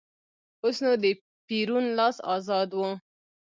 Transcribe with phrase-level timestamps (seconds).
[0.63, 1.05] اوس نو د
[1.47, 2.79] پېرون لاس ازاد و.